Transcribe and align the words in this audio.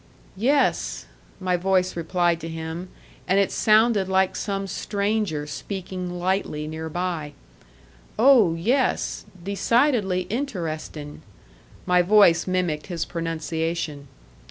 "Yes," 0.35 1.05
my 1.39 1.55
voice 1.55 1.95
replied 1.95 2.39
to 2.39 2.49
him, 2.49 2.89
and 3.27 3.37
it 3.37 3.51
sounded 3.51 4.09
like 4.09 4.35
some 4.35 4.65
stranger 4.65 5.45
speaking 5.45 6.17
lightly 6.17 6.67
near 6.67 6.89
by; 6.89 7.33
"oh, 8.17 8.55
yes! 8.55 9.25
Decidedly 9.43 10.21
interesting." 10.21 11.21
My 11.85 12.01
voice 12.01 12.47
mimicked 12.47 12.87
his 12.87 13.05
pronunciation. 13.05 14.07